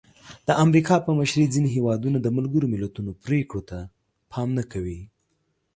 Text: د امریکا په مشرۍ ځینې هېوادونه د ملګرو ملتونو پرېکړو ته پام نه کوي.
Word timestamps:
د 0.47 0.49
امریکا 0.63 0.95
په 1.05 1.11
مشرۍ 1.19 1.45
ځینې 1.53 1.69
هېوادونه 1.75 2.17
د 2.21 2.27
ملګرو 2.37 2.71
ملتونو 2.73 3.11
پرېکړو 3.25 3.61
ته 3.69 3.77
پام 4.31 4.49
نه 4.57 4.63
کوي. 4.71 4.99